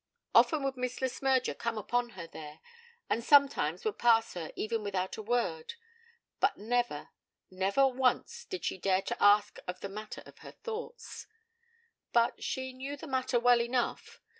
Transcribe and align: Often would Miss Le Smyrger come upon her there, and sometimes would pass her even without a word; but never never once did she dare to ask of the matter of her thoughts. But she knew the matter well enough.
Often 0.33 0.63
would 0.63 0.77
Miss 0.77 0.99
Le 0.99 1.07
Smyrger 1.07 1.55
come 1.55 1.77
upon 1.77 2.09
her 2.17 2.25
there, 2.25 2.59
and 3.07 3.23
sometimes 3.23 3.85
would 3.85 3.99
pass 3.99 4.33
her 4.33 4.51
even 4.55 4.81
without 4.81 5.15
a 5.15 5.21
word; 5.21 5.75
but 6.39 6.57
never 6.57 7.09
never 7.51 7.87
once 7.87 8.43
did 8.45 8.65
she 8.65 8.79
dare 8.79 9.03
to 9.03 9.23
ask 9.23 9.59
of 9.67 9.79
the 9.81 9.89
matter 9.89 10.23
of 10.25 10.39
her 10.39 10.53
thoughts. 10.53 11.27
But 12.13 12.43
she 12.43 12.73
knew 12.73 12.97
the 12.97 13.05
matter 13.05 13.39
well 13.39 13.61
enough. 13.61 14.23